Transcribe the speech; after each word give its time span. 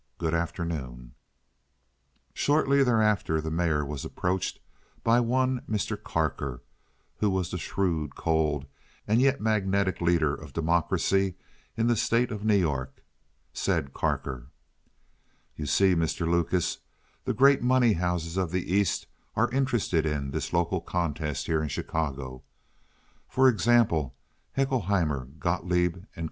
Good 0.17 0.33
afternoon." 0.33 1.13
Shortly 2.33 2.81
thereafter 2.81 3.39
the 3.39 3.51
mayor 3.51 3.85
was 3.85 4.03
approached 4.03 4.59
by 5.03 5.19
one 5.19 5.61
Mr. 5.69 5.95
Carker, 5.95 6.63
who 7.19 7.29
was 7.29 7.51
the 7.51 7.59
shrewd, 7.59 8.15
cold, 8.15 8.65
and 9.07 9.21
yet 9.21 9.39
magnetic 9.41 10.01
leader 10.01 10.33
of 10.33 10.53
Democracy 10.53 11.35
in 11.77 11.85
the 11.85 11.95
state 11.95 12.31
of 12.31 12.43
New 12.43 12.55
York. 12.57 13.03
Said 13.53 13.93
Carker: 13.93 14.47
"You 15.55 15.67
see, 15.67 15.93
Mr. 15.93 16.27
Lucas, 16.27 16.79
the 17.25 17.33
great 17.35 17.61
money 17.61 17.93
houses 17.93 18.37
of 18.37 18.49
the 18.49 18.73
East 18.73 19.05
are 19.35 19.51
interested 19.51 20.07
in 20.07 20.31
this 20.31 20.51
local 20.51 20.81
contest 20.81 21.45
here 21.45 21.61
in 21.61 21.69
Chicago. 21.69 22.41
For 23.29 23.47
example, 23.47 24.15
Haeckelheimer, 24.57 25.27
Gotloeb 25.37 26.07
& 26.09 26.13
Co. 26.15 26.19